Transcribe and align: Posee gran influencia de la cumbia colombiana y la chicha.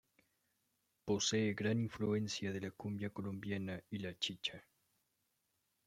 Posee 1.05 1.53
gran 1.53 1.79
influencia 1.79 2.51
de 2.51 2.59
la 2.61 2.71
cumbia 2.71 3.11
colombiana 3.11 3.83
y 3.91 3.99
la 3.99 4.17
chicha. 4.17 4.65